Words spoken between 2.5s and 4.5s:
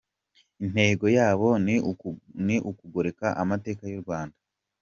ukugoreka amateka y’u Rwanda.